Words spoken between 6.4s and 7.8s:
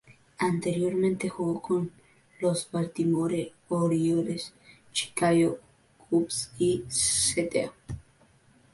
y St.